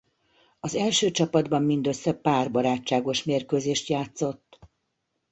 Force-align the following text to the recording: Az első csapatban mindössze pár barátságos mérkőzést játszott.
Az 0.59 0.75
első 0.75 1.11
csapatban 1.11 1.63
mindössze 1.63 2.13
pár 2.13 2.51
barátságos 2.51 3.23
mérkőzést 3.23 3.87
játszott. 3.87 4.59